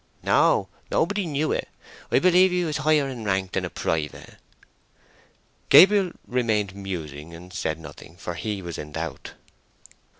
[0.23, 1.69] "No; nobody knew it.
[2.11, 4.37] I believe he was higher in rank than a private."
[5.69, 9.33] Gabriel remained musing and said nothing, for he was in doubt.